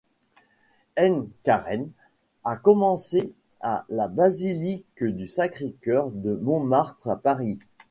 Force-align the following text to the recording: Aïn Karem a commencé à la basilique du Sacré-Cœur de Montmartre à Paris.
Aïn 0.95 1.27
Karem 1.43 1.91
a 2.43 2.55
commencé 2.55 3.31
à 3.59 3.85
la 3.87 4.07
basilique 4.07 5.03
du 5.03 5.27
Sacré-Cœur 5.27 6.09
de 6.09 6.33
Montmartre 6.37 7.07
à 7.07 7.17
Paris. 7.17 7.59